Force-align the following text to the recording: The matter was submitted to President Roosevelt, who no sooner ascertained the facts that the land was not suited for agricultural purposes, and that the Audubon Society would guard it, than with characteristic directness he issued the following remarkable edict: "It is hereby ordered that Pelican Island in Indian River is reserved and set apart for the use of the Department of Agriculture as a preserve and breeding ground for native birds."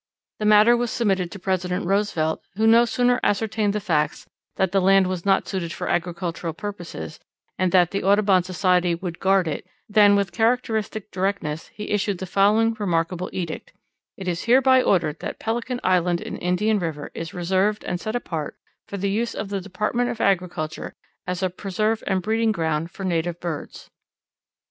The 0.39 0.45
matter 0.47 0.75
was 0.75 0.89
submitted 0.89 1.29
to 1.31 1.37
President 1.37 1.85
Roosevelt, 1.85 2.41
who 2.55 2.65
no 2.65 2.85
sooner 2.85 3.19
ascertained 3.21 3.73
the 3.73 3.79
facts 3.79 4.25
that 4.55 4.71
the 4.71 4.81
land 4.81 5.05
was 5.05 5.27
not 5.27 5.47
suited 5.47 5.71
for 5.71 5.87
agricultural 5.87 6.53
purposes, 6.53 7.19
and 7.59 7.71
that 7.71 7.91
the 7.91 8.01
Audubon 8.03 8.41
Society 8.41 8.95
would 8.95 9.19
guard 9.19 9.47
it, 9.47 9.63
than 9.87 10.15
with 10.15 10.31
characteristic 10.31 11.11
directness 11.11 11.67
he 11.67 11.91
issued 11.91 12.17
the 12.17 12.25
following 12.25 12.75
remarkable 12.79 13.29
edict: 13.31 13.73
"It 14.17 14.27
is 14.27 14.45
hereby 14.45 14.81
ordered 14.81 15.19
that 15.19 15.37
Pelican 15.37 15.79
Island 15.83 16.19
in 16.19 16.35
Indian 16.39 16.79
River 16.79 17.11
is 17.13 17.35
reserved 17.35 17.83
and 17.83 17.99
set 18.01 18.15
apart 18.15 18.57
for 18.87 18.97
the 18.97 19.11
use 19.11 19.35
of 19.35 19.49
the 19.49 19.61
Department 19.61 20.09
of 20.09 20.19
Agriculture 20.19 20.95
as 21.27 21.43
a 21.43 21.49
preserve 21.51 22.03
and 22.07 22.23
breeding 22.23 22.51
ground 22.51 22.89
for 22.89 23.03
native 23.03 23.39
birds." 23.39 23.91